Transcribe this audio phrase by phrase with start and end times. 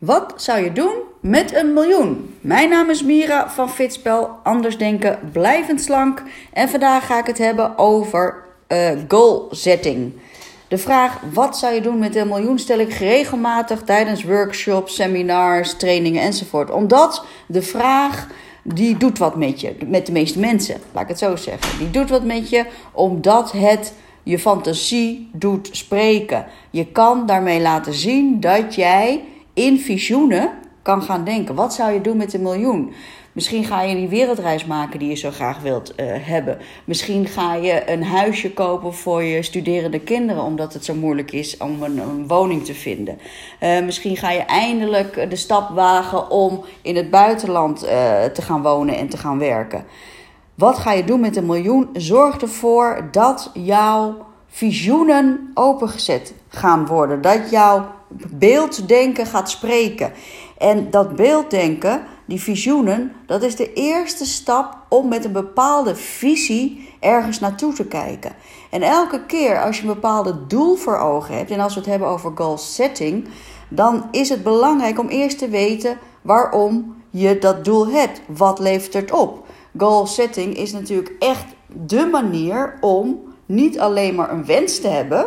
[0.00, 2.34] Wat zou je doen met een miljoen?
[2.40, 6.22] Mijn naam is Mira van Fitspel, anders denken, blijvend slank.
[6.52, 10.12] En vandaag ga ik het hebben over uh, goal setting.
[10.68, 15.76] De vraag wat zou je doen met een miljoen stel ik regelmatig tijdens workshops, seminars,
[15.76, 16.70] trainingen enzovoort.
[16.70, 18.26] Omdat de vraag
[18.62, 21.78] die doet wat met je, met de meeste mensen, laat ik het zo zeggen.
[21.78, 23.92] Die doet wat met je omdat het
[24.22, 26.46] je fantasie doet spreken.
[26.70, 29.24] Je kan daarmee laten zien dat jij
[29.60, 30.50] in visioenen
[30.82, 31.54] kan gaan denken.
[31.54, 32.92] Wat zou je doen met een miljoen?
[33.32, 36.58] Misschien ga je die wereldreis maken die je zo graag wilt uh, hebben.
[36.84, 41.56] Misschien ga je een huisje kopen voor je studerende kinderen, omdat het zo moeilijk is
[41.56, 43.18] om een, woning te vinden.
[43.62, 47.90] Uh, misschien ga je eindelijk de stap wagen om in het buitenland uh,
[48.24, 49.84] te gaan wonen en te gaan werken.
[50.54, 51.88] Wat ga je doen met een miljoen?
[51.92, 54.16] Zorg ervoor dat jouw
[54.48, 57.20] visioenen opengezet gaan worden.
[57.20, 57.86] Dat jouw
[58.30, 60.12] beelddenken gaat spreken.
[60.58, 66.88] En dat beelddenken, die visioenen, dat is de eerste stap om met een bepaalde visie
[67.00, 68.32] ergens naartoe te kijken.
[68.70, 71.88] En elke keer als je een bepaalde doel voor ogen hebt, en als we het
[71.88, 73.28] hebben over goal setting,
[73.68, 78.20] dan is het belangrijk om eerst te weten waarom je dat doel hebt.
[78.26, 79.46] Wat levert het op?
[79.76, 85.26] Goal setting is natuurlijk echt de manier om niet alleen maar een wens te hebben,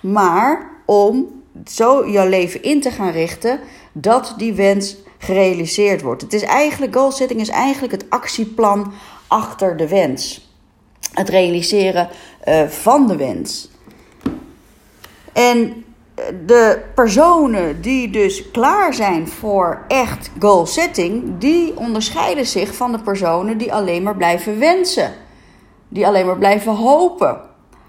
[0.00, 3.60] maar om zo jouw leven in te gaan richten
[3.92, 6.22] dat die wens gerealiseerd wordt.
[6.22, 8.92] Het is eigenlijk, goal setting is eigenlijk het actieplan
[9.26, 10.50] achter de wens.
[11.12, 12.08] Het realiseren
[12.48, 13.68] uh, van de wens.
[15.32, 22.74] En eh, de personen die dus klaar zijn voor echt goal setting, die onderscheiden zich
[22.74, 25.12] van de personen die alleen maar blijven wensen.
[25.88, 27.47] Die alleen maar blijven hopen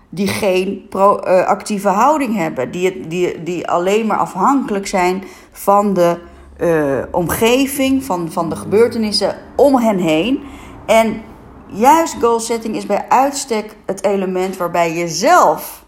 [0.10, 6.18] die geen proactieve uh, houding hebben, die, die, die alleen maar afhankelijk zijn van de
[6.62, 10.40] uh, omgeving, van, van de gebeurtenissen om hen heen.
[10.86, 11.22] En
[11.68, 15.86] juist goal setting is bij uitstek het element waarbij je zelf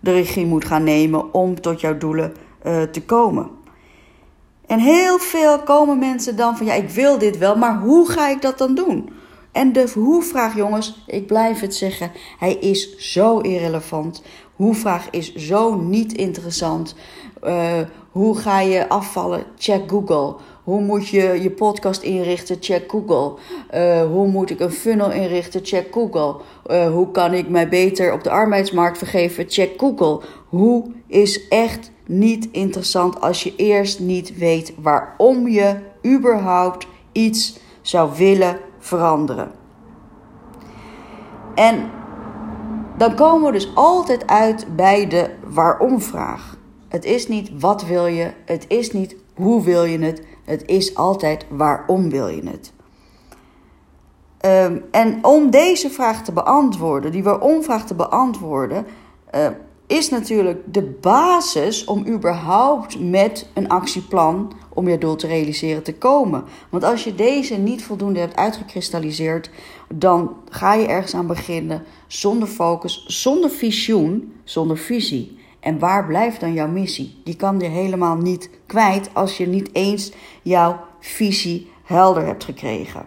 [0.00, 2.34] de regie moet gaan nemen om tot jouw doelen
[2.66, 3.50] uh, te komen.
[4.66, 8.28] En heel veel komen mensen dan van ja, ik wil dit wel, maar hoe ga
[8.28, 9.10] ik dat dan doen?
[9.54, 14.22] En de hoe-vraag, jongens, ik blijf het zeggen, hij is zo irrelevant.
[14.56, 16.94] Hoe-vraag is zo niet interessant.
[17.44, 17.72] Uh,
[18.10, 19.44] hoe ga je afvallen?
[19.58, 20.34] Check Google.
[20.64, 22.56] Hoe moet je je podcast inrichten?
[22.60, 23.38] Check Google.
[23.74, 25.60] Uh, hoe moet ik een funnel inrichten?
[25.64, 26.36] Check Google.
[26.66, 29.44] Uh, hoe kan ik mij beter op de arbeidsmarkt vergeven?
[29.48, 30.20] Check Google.
[30.48, 35.76] Hoe is echt niet interessant als je eerst niet weet waarom je
[36.06, 39.50] überhaupt iets zou willen veranderen.
[41.54, 41.90] En
[42.96, 46.56] dan komen we dus altijd uit bij de waarom-vraag.
[46.88, 50.94] Het is niet wat wil je, het is niet hoe wil je het, het is
[50.94, 52.72] altijd waarom wil je het.
[54.46, 58.86] Um, en om deze vraag te beantwoorden, die waarom-vraag te beantwoorden,
[59.34, 59.46] uh,
[59.86, 65.94] is natuurlijk de basis om überhaupt met een actieplan om je doel te realiseren te
[65.94, 66.44] komen.
[66.70, 69.50] Want als je deze niet voldoende hebt uitgekristalliseerd,
[69.94, 75.38] dan ga je ergens aan beginnen zonder focus, zonder visioen, zonder visie.
[75.60, 77.20] En waar blijft dan jouw missie?
[77.24, 80.12] Die kan je helemaal niet kwijt als je niet eens
[80.42, 83.06] jouw visie helder hebt gekregen.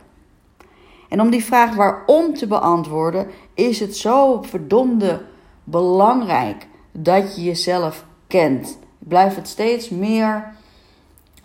[1.10, 5.22] En om die vraag waarom te beantwoorden, is het zo verdomde
[5.64, 8.80] belangrijk dat je jezelf kent.
[9.00, 10.56] Blijf het steeds meer.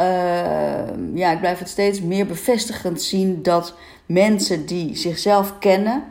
[0.03, 3.75] Uh, ja, ik blijf het steeds meer bevestigend zien dat
[4.07, 6.05] mensen die zichzelf kennen,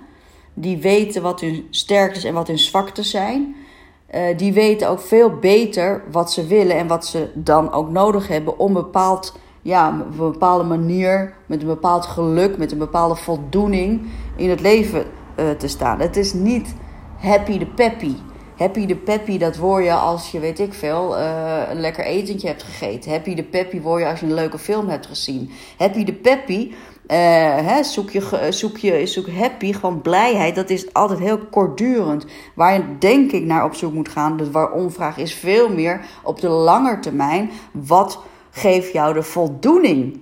[0.53, 3.56] die weten wat hun sterktes en wat hun zwaktes zijn.
[4.16, 8.28] Uh, die weten ook veel beter wat ze willen en wat ze dan ook nodig
[8.28, 13.16] hebben om bepaald, ja, op een bepaalde manier, met een bepaald geluk, met een bepaalde
[13.16, 14.01] voldoening
[14.35, 15.06] in het leven
[15.40, 16.00] uh, te staan.
[16.00, 16.75] Het is niet
[17.18, 18.13] happy de peppy.
[18.62, 22.48] Happy de peppy, dat word je als je, weet ik veel, uh, een lekker etentje
[22.48, 23.12] hebt gegeten.
[23.12, 25.52] Happy de peppy word je als je een leuke film hebt gezien.
[25.78, 26.75] Happy de peppy, uh,
[27.68, 30.56] hè, zoek, je, zoek je zoek happy, gewoon blijheid.
[30.56, 32.25] Dat is altijd heel kortdurend.
[32.56, 34.38] Waar je denk ik naar op zoek moet gaan.
[34.38, 37.52] De waarom-vraag is veel meer op de lange termijn.
[37.72, 38.19] Wat
[38.52, 40.19] geeft jou de voldoening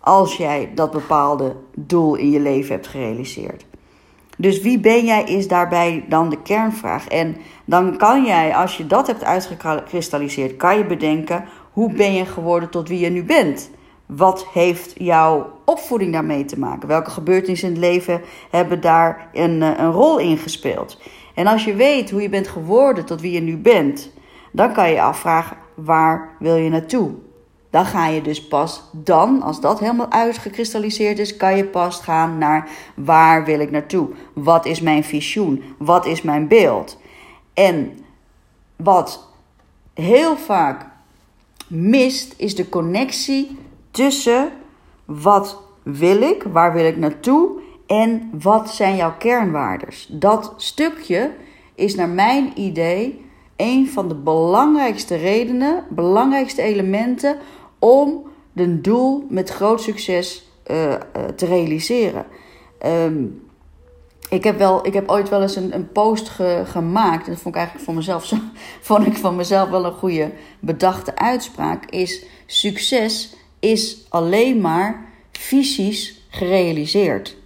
[0.00, 3.64] als jij dat bepaalde doel in je leven hebt gerealiseerd?
[4.38, 7.08] Dus wie ben jij is daarbij dan de kernvraag.
[7.08, 12.24] En dan kan jij, als je dat hebt uitgekristalliseerd, kan je bedenken hoe ben je
[12.24, 13.70] geworden tot wie je nu bent.
[14.06, 16.88] Wat heeft jouw opvoeding daarmee te maken?
[16.88, 18.20] Welke gebeurtenissen in het leven
[18.50, 20.98] hebben daar een, eh, een rol in gespeeld?
[21.34, 24.12] En als je weet hoe je bent geworden tot wie je nu bent,
[24.52, 27.10] dan kan je je afvragen waar wil je naartoe?
[27.72, 32.38] Dan ga je dus pas dan, als dat helemaal uitgekristalliseerd is, kan je pas gaan
[32.38, 34.08] naar waar wil ik naartoe?
[34.32, 35.62] Wat is mijn visioen?
[35.78, 36.98] Wat is mijn beeld?
[37.54, 37.98] En
[38.76, 39.28] wat
[39.94, 40.86] heel vaak
[41.66, 43.58] mist, is de connectie
[43.90, 44.52] tussen
[45.04, 50.08] wat wil ik, waar wil ik naartoe en wat zijn jouw kernwaardes.
[50.10, 51.30] Dat stukje
[51.74, 53.24] is naar mijn idee
[53.56, 57.36] een van de belangrijkste redenen, belangrijkste elementen
[57.84, 60.96] om een doel met groot succes uh, uh,
[61.36, 62.26] te realiseren.
[62.86, 63.42] Um,
[64.28, 67.26] ik heb, wel, ik heb ooit wel eens een, een post ge, gemaakt.
[67.26, 68.36] Dat vond ik eigenlijk voor mezelf, zo,
[68.80, 70.30] vond ik van mezelf wel een goede
[70.60, 71.90] bedachte uitspraak.
[71.90, 77.36] Is succes is alleen maar visies gerealiseerd.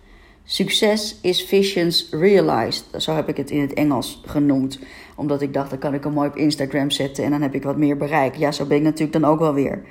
[0.44, 2.84] Succes is visions realized.
[2.96, 4.78] Zo heb ik het in het Engels genoemd.
[5.16, 7.62] Omdat ik dacht, dan kan ik hem mooi op Instagram zetten en dan heb ik
[7.62, 8.36] wat meer bereik.
[8.36, 9.82] Ja, zo ben ik natuurlijk dan ook wel weer.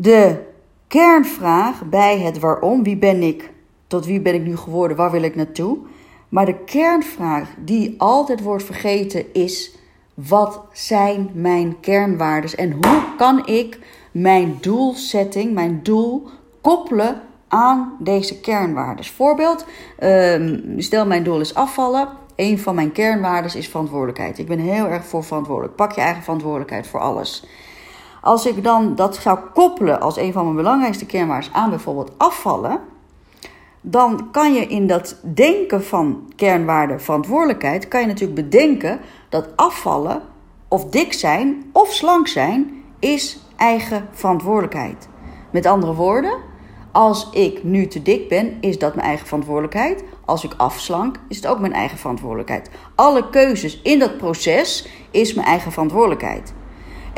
[0.00, 0.36] De
[0.86, 3.50] kernvraag bij het waarom, wie ben ik,
[3.86, 5.78] tot wie ben ik nu geworden, waar wil ik naartoe?
[6.28, 9.74] Maar de kernvraag die altijd wordt vergeten is:
[10.14, 13.78] wat zijn mijn kernwaarden en hoe kan ik
[14.12, 16.28] mijn doelsetting, mijn doel
[16.60, 19.04] koppelen aan deze kernwaarden?
[19.04, 19.64] Voorbeeld:
[19.98, 22.08] ehm, stel mijn doel is afvallen.
[22.36, 24.38] Een van mijn kernwaarden is verantwoordelijkheid.
[24.38, 25.76] Ik ben heel erg voor verantwoordelijk.
[25.76, 27.44] Pak je eigen verantwoordelijkheid voor alles.
[28.20, 32.80] Als ik dan dat zou koppelen als een van mijn belangrijkste kernwaarden aan bijvoorbeeld afvallen,
[33.80, 40.22] dan kan je in dat denken van kernwaarde verantwoordelijkheid, kan je natuurlijk bedenken dat afvallen
[40.68, 45.08] of dik zijn of slank zijn is eigen verantwoordelijkheid.
[45.50, 46.38] Met andere woorden,
[46.92, 50.04] als ik nu te dik ben, is dat mijn eigen verantwoordelijkheid.
[50.24, 52.70] Als ik afslank, is het ook mijn eigen verantwoordelijkheid.
[52.94, 56.52] Alle keuzes in dat proces is mijn eigen verantwoordelijkheid.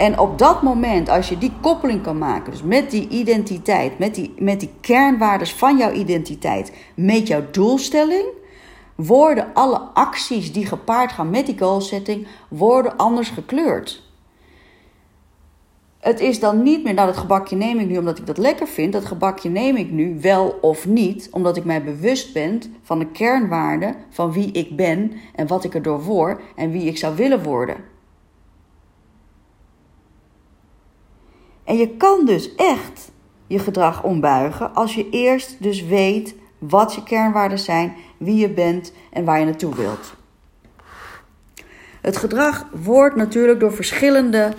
[0.02, 4.14] En op dat moment, als je die koppeling kan maken, dus met die identiteit, met
[4.14, 8.24] die, met die kernwaardes van jouw identiteit, met jouw doelstelling,
[8.94, 14.02] worden alle acties die gepaard gaan met die goalsetting, worden anders gekleurd.
[16.00, 18.66] Het is dan niet meer, nou dat gebakje neem ik nu omdat ik dat lekker
[18.66, 18.92] vind.
[18.92, 23.06] Dat gebakje neem ik nu wel of niet, omdat ik mij bewust ben van de
[23.06, 27.42] kernwaarden van wie ik ben en wat ik erdoor word en wie ik zou willen
[27.42, 27.91] worden.
[31.64, 33.10] En je kan dus echt
[33.46, 38.92] je gedrag ombuigen als je eerst dus weet wat je kernwaarden zijn, wie je bent
[39.12, 40.14] en waar je naartoe wilt.
[42.00, 44.52] Het gedrag wordt natuurlijk door verschillende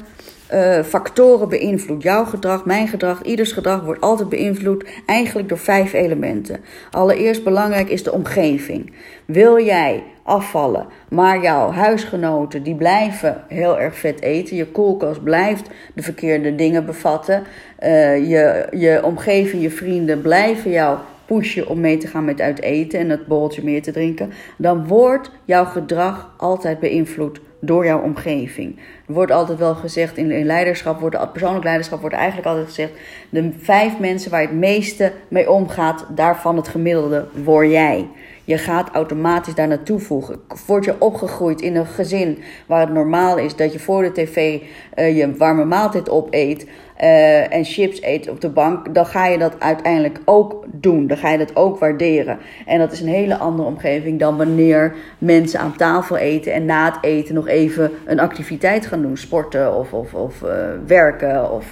[0.53, 2.03] uh, factoren beïnvloed.
[2.03, 6.59] Jouw gedrag, mijn gedrag, ieders gedrag wordt altijd beïnvloed eigenlijk door vijf elementen.
[6.91, 8.93] Allereerst belangrijk is de omgeving.
[9.25, 15.69] Wil jij afvallen, maar jouw huisgenoten die blijven heel erg vet eten, je koelkast blijft
[15.93, 17.43] de verkeerde dingen bevatten,
[17.83, 22.61] uh, je, je omgeving, je vrienden blijven jou pushen om mee te gaan met uit
[22.61, 28.01] eten en het borreltje meer te drinken, dan wordt jouw gedrag altijd beïnvloed door jouw
[28.01, 28.79] omgeving.
[29.07, 32.91] Er wordt altijd wel gezegd in, in leiderschap, wordt, persoonlijk leiderschap wordt eigenlijk altijd gezegd:
[33.29, 38.07] de vijf mensen waar je het meeste mee omgaat, daarvan het gemiddelde word jij.
[38.45, 40.39] Je gaat automatisch daar naartoe voegen.
[40.67, 42.37] Word je opgegroeid in een gezin
[42.67, 44.61] waar het normaal is dat je voor de tv
[44.95, 46.67] uh, je warme maaltijd opeet
[47.01, 51.07] uh, en chips eet op de bank, dan ga je dat uiteindelijk ook doen.
[51.07, 52.37] Dan ga je dat ook waarderen.
[52.65, 56.85] En dat is een hele andere omgeving dan wanneer mensen aan tafel eten en na
[56.85, 59.17] het eten nog even een activiteit gaan doen.
[59.17, 60.49] Sporten of, of, of uh,
[60.87, 61.65] werken of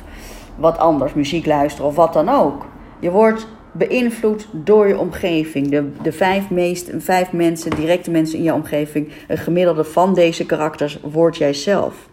[0.55, 2.65] wat anders, muziek luisteren of wat dan ook.
[2.99, 5.69] Je wordt beïnvloed door je omgeving.
[5.69, 10.45] De, de vijf, meest, vijf mensen, directe mensen in je omgeving, een gemiddelde van deze
[10.45, 12.09] karakters, wordt jijzelf.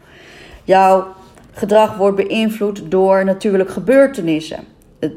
[0.64, 1.06] Jouw
[1.52, 4.64] gedrag wordt beïnvloed door natuurlijk gebeurtenissen.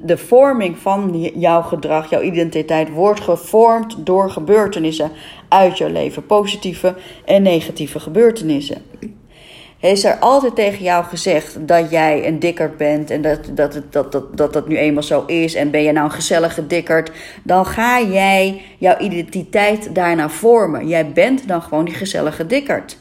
[0.03, 5.11] De vorming van jouw gedrag, jouw identiteit, wordt gevormd door gebeurtenissen
[5.47, 6.25] uit jouw leven.
[6.25, 6.95] Positieve
[7.25, 8.81] en negatieve gebeurtenissen.
[9.81, 14.11] Heeft er altijd tegen jou gezegd dat jij een dikker bent en dat dat, dat,
[14.11, 17.11] dat, dat, dat nu eenmaal zo is en ben je nou een gezellige dikkerd,
[17.43, 20.87] dan ga jij jouw identiteit daarna vormen.
[20.87, 22.97] Jij bent dan gewoon die gezellige dikkerd.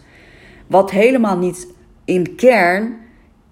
[0.67, 1.67] Wat helemaal niet
[2.05, 2.97] in kern,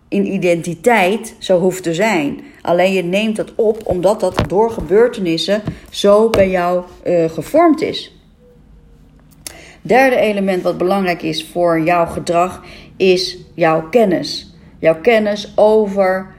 [0.09, 2.41] in identiteit zo hoeft te zijn.
[2.63, 8.13] Alleen je neemt dat op omdat dat door gebeurtenissen zo bij jou uh, gevormd is.
[9.83, 12.63] Derde element wat belangrijk is voor jouw gedrag
[12.99, 14.53] is jouw kennis.
[14.79, 16.37] Jouw kennis over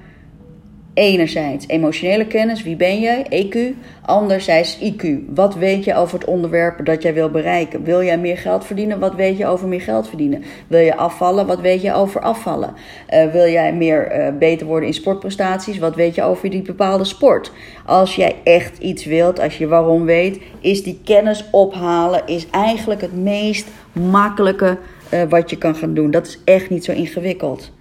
[0.99, 3.75] Enerzijds emotionele kennis, wie ben jij, EQ.
[4.05, 7.83] Anderzijds IQ, wat weet je over het onderwerp dat jij wil bereiken?
[7.83, 10.43] Wil jij meer geld verdienen, wat weet je over meer geld verdienen?
[10.67, 12.73] Wil je afvallen, wat weet je over afvallen?
[13.13, 17.05] Uh, wil jij meer uh, beter worden in sportprestaties, wat weet je over die bepaalde
[17.05, 17.51] sport?
[17.85, 23.01] Als jij echt iets wilt, als je waarom weet, is die kennis ophalen is eigenlijk
[23.01, 24.77] het meest makkelijke
[25.13, 26.11] uh, wat je kan gaan doen.
[26.11, 27.71] Dat is echt niet zo ingewikkeld.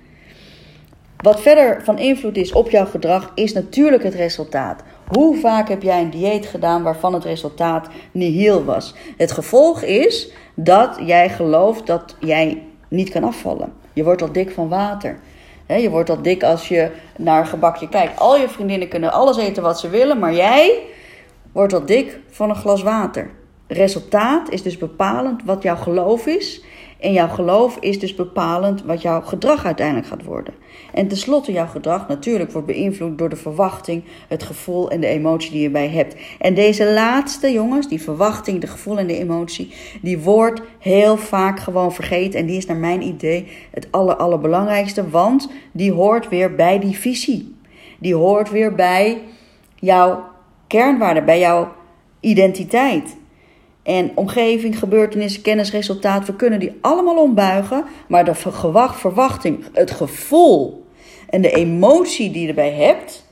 [1.22, 4.82] Wat verder van invloed is op jouw gedrag, is natuurlijk het resultaat.
[5.06, 8.94] Hoe vaak heb jij een dieet gedaan waarvan het resultaat nihil was?
[9.16, 13.72] Het gevolg is dat jij gelooft dat jij niet kan afvallen.
[13.92, 15.18] Je wordt al dik van water.
[15.66, 18.18] je wordt al dik als je naar een gebakje kijkt.
[18.18, 20.82] Al je vriendinnen kunnen alles eten wat ze willen, maar jij
[21.52, 23.30] wordt al dik van een glas water.
[23.66, 26.62] Resultaat is dus bepalend wat jouw geloof is
[26.98, 30.54] en jouw geloof is dus bepalend wat jouw gedrag uiteindelijk gaat worden.
[30.92, 35.50] En tenslotte, jouw gedrag natuurlijk wordt beïnvloed door de verwachting, het gevoel en de emotie
[35.50, 36.16] die je bij hebt.
[36.38, 41.60] En deze laatste, jongens, die verwachting, de gevoel en de emotie, die wordt heel vaak
[41.60, 42.40] gewoon vergeten.
[42.40, 46.98] En die is naar mijn idee het aller, allerbelangrijkste, want die hoort weer bij die
[46.98, 47.56] visie.
[47.98, 49.20] Die hoort weer bij
[49.74, 50.24] jouw
[50.66, 51.72] kernwaarde, bij jouw
[52.20, 53.16] identiteit
[53.88, 56.26] en omgeving, gebeurtenissen, kennis, resultaat.
[56.26, 57.84] We kunnen die allemaal ombuigen.
[58.08, 58.34] Maar de
[58.92, 60.86] verwachting, het gevoel
[61.30, 63.26] en de emotie die je erbij hebt.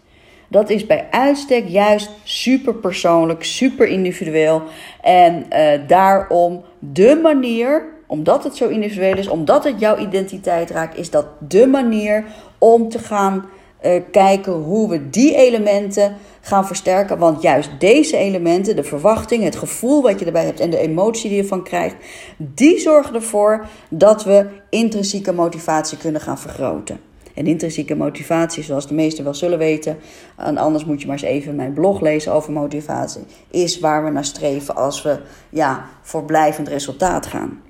[0.48, 4.62] Dat is bij uitstek juist super persoonlijk, super individueel.
[5.02, 10.98] En uh, daarom de manier, omdat het zo individueel is, omdat het jouw identiteit raakt,
[10.98, 12.24] is dat de manier
[12.58, 13.44] om te gaan
[13.84, 17.18] uh, kijken hoe we die elementen gaan versterken.
[17.18, 21.28] Want juist deze elementen, de verwachting, het gevoel wat je erbij hebt en de emotie
[21.28, 21.96] die je ervan krijgt,
[22.36, 27.00] die zorgen ervoor dat we intrinsieke motivatie kunnen gaan vergroten.
[27.34, 29.98] En intrinsieke motivatie, zoals de meesten wel zullen weten,
[30.36, 34.10] en anders moet je maar eens even mijn blog lezen over motivatie, is waar we
[34.10, 35.18] naar streven als we
[35.50, 37.62] ja, voor blijvend resultaat gaan.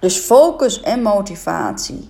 [0.00, 2.08] Dus focus en motivatie.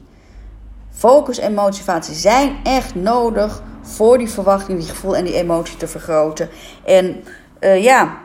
[0.90, 5.88] Focus en motivatie zijn echt nodig voor die verwachting, die gevoel en die emotie te
[5.88, 6.48] vergroten.
[6.84, 7.24] En
[7.60, 8.18] uh, ja,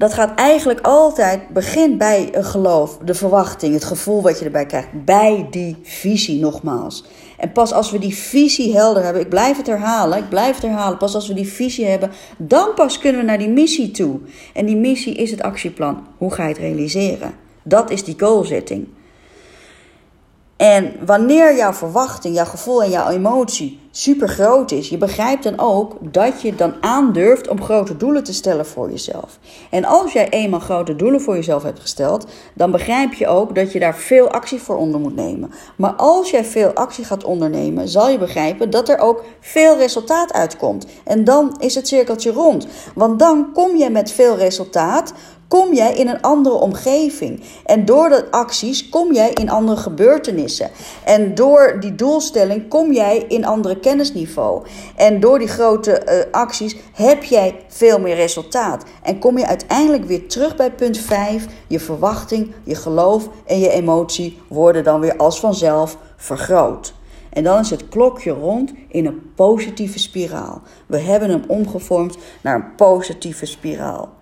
[0.00, 4.66] dat gaat eigenlijk altijd begin bij een geloof, de verwachting, het gevoel wat je erbij
[4.66, 7.04] krijgt, bij die visie nogmaals.
[7.38, 10.64] En pas als we die visie helder hebben, ik blijf het herhalen, ik blijf het
[10.64, 14.18] herhalen, pas als we die visie hebben, dan pas kunnen we naar die missie toe.
[14.54, 16.06] En die missie is het actieplan.
[16.18, 17.34] Hoe ga je het realiseren?
[17.62, 18.88] Dat is die goalzetting.
[20.60, 25.58] En wanneer jouw verwachting, jouw gevoel en jouw emotie super groot is, je begrijpt dan
[25.58, 29.38] ook dat je dan aandurft om grote doelen te stellen voor jezelf.
[29.70, 33.72] En als jij eenmaal grote doelen voor jezelf hebt gesteld, dan begrijp je ook dat
[33.72, 35.50] je daar veel actie voor onder moet nemen.
[35.76, 40.32] Maar als jij veel actie gaat ondernemen, zal je begrijpen dat er ook veel resultaat
[40.32, 40.86] uitkomt.
[41.04, 42.66] En dan is het cirkeltje rond.
[42.94, 45.12] Want dan kom je met veel resultaat,
[45.50, 47.42] kom jij in een andere omgeving.
[47.64, 50.70] En door de acties kom jij in andere gebeurtenissen.
[51.04, 54.66] En door die doelstelling kom jij in andere kennisniveau.
[54.96, 58.84] En door die grote uh, acties heb jij veel meer resultaat.
[59.02, 61.46] En kom je uiteindelijk weer terug bij punt 5.
[61.66, 66.94] Je verwachting, je geloof en je emotie worden dan weer als vanzelf vergroot.
[67.30, 70.62] En dan is het klokje rond in een positieve spiraal.
[70.86, 74.18] We hebben hem omgevormd naar een positieve spiraal.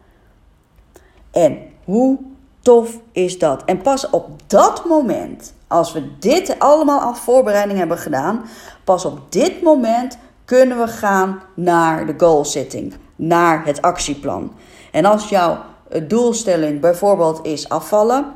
[1.31, 2.19] En hoe
[2.61, 3.65] tof is dat?
[3.65, 8.45] En pas op dat moment, als we dit allemaal aan voorbereiding hebben gedaan,
[8.85, 14.53] pas op dit moment kunnen we gaan naar de goal setting, naar het actieplan.
[14.93, 15.59] En als jouw
[16.03, 18.33] doelstelling bijvoorbeeld is afvallen,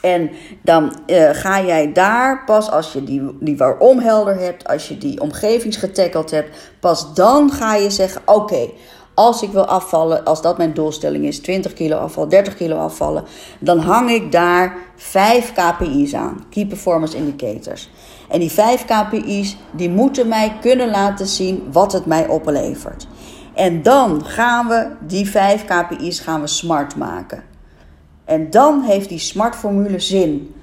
[0.00, 0.30] en
[0.62, 4.98] dan uh, ga jij daar pas als je die, die waarom helder hebt, als je
[4.98, 8.68] die omgevingsgetackeld hebt, pas dan ga je zeggen: Oké,
[9.18, 13.24] als ik wil afvallen, als dat mijn doelstelling is, 20 kilo afvallen, 30 kilo afvallen,
[13.58, 17.90] dan hang ik daar 5 KPI's aan, Key Performance Indicators.
[18.28, 23.06] En die 5 KPI's, die moeten mij kunnen laten zien wat het mij oplevert.
[23.54, 27.42] En dan gaan we die 5 KPI's gaan we smart maken.
[28.24, 30.54] En dan heeft die smart formule zin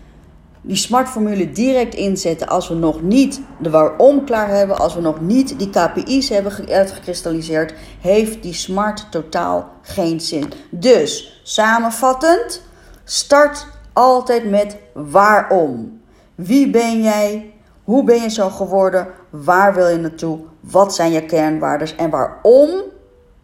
[0.65, 5.21] die smartformule direct inzetten als we nog niet de waarom klaar hebben, als we nog
[5.21, 10.51] niet die KPI's hebben uitgekristalliseerd, heeft die smart totaal geen zin.
[10.69, 12.61] Dus samenvattend,
[13.03, 16.01] start altijd met waarom.
[16.35, 17.53] Wie ben jij?
[17.83, 19.07] Hoe ben je zo geworden?
[19.29, 20.39] Waar wil je naartoe?
[20.59, 22.69] Wat zijn je kernwaarden en waarom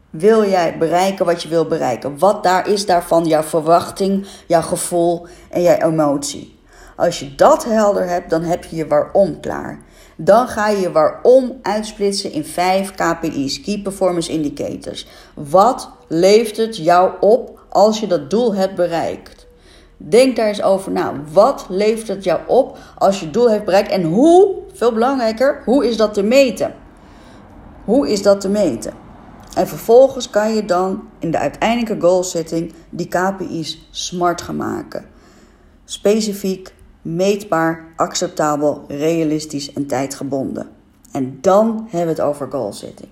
[0.10, 2.20] wil jij bereiken wat je wil bereiken?
[2.20, 6.60] Wat daar is daarvan jouw verwachting, jouw gevoel en jouw emotie?
[7.02, 9.80] Als je dat helder hebt, dan heb je je waarom klaar.
[10.16, 15.08] Dan ga je je waarom uitsplitsen in 5 KPI's, Key Performance Indicators.
[15.34, 19.48] Wat levert het jou op als je dat doel hebt bereikt?
[19.98, 21.14] Denk daar eens over na.
[21.32, 23.92] Wat levert het jou op als je doel hebt bereikt?
[23.92, 26.74] En hoe, veel belangrijker, hoe is dat te meten?
[27.86, 28.94] Hoe is dat te meten?
[29.56, 35.06] En vervolgens kan je dan in de uiteindelijke goal setting die KPI's smart gaan maken.
[35.86, 40.70] Specifiek, meetbaar, acceptabel, realistisch en tijdgebonden.
[41.12, 43.10] En dan hebben we het over goal setting.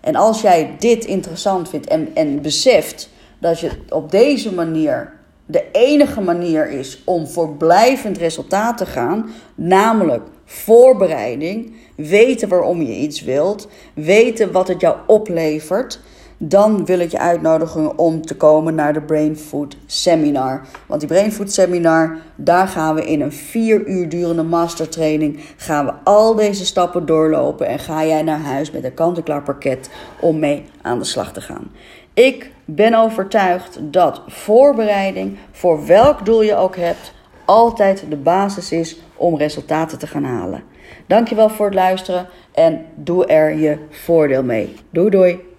[0.00, 5.12] En als jij dit interessant vindt en, en beseft dat je op deze manier
[5.46, 12.94] de enige manier is om voor blijvend resultaat te gaan, namelijk voorbereiding, weten waarom je
[12.94, 16.00] iets wilt, weten wat het jou oplevert,
[16.38, 20.60] dan wil ik je uitnodigen om te komen naar de Brain Food Seminar.
[20.86, 25.86] Want die Brain Food Seminar, daar gaan we in een vier uur durende mastertraining, gaan
[25.86, 29.90] we al deze stappen doorlopen en ga jij naar huis met een kant-en-klaar pakket
[30.20, 31.70] om mee aan de slag te gaan.
[32.14, 37.12] Ik ben overtuigd dat voorbereiding, voor welk doel je ook hebt,
[37.44, 40.62] altijd de basis is om resultaten te gaan halen.
[41.06, 44.74] Dankjewel voor het luisteren en doe er je voordeel mee.
[44.90, 45.55] Doei doei!